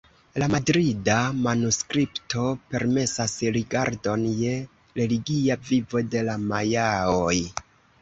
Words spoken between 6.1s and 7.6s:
de la majaoj.